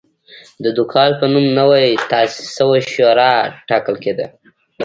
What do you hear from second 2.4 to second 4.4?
شوې شورا ټاکل کېده